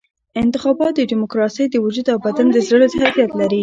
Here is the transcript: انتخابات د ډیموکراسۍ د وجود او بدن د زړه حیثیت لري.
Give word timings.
انتخابات 0.41 0.93
د 0.97 1.01
ډیموکراسۍ 1.11 1.65
د 1.69 1.75
وجود 1.85 2.05
او 2.13 2.17
بدن 2.27 2.47
د 2.51 2.57
زړه 2.67 2.85
حیثیت 3.01 3.31
لري. 3.39 3.59